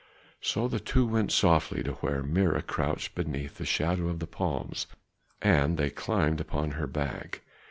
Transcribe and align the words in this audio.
So 0.41 0.67
the 0.67 0.79
two 0.79 1.05
went 1.05 1.31
softly 1.31 1.83
to 1.83 1.91
where 1.91 2.23
Mirah 2.23 2.63
crouched 2.63 3.13
beneath 3.13 3.59
the 3.59 3.65
shadow 3.67 4.07
of 4.07 4.17
the 4.17 4.25
palms, 4.25 4.87
and 5.43 5.77
they 5.77 5.91
climbed 5.91 6.41
upon 6.41 6.71
her 6.71 6.87
back. 6.87 7.41